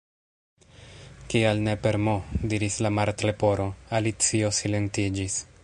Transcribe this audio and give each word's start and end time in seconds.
"Kial 1.33 1.61
ne 1.67 1.75
per 1.83 1.93
M?" 2.05 2.15
diris 2.53 2.79
la 2.87 2.93
Martleporo. 3.01 3.69
Alicio 3.99 4.51
silentiĝis. 4.63 5.41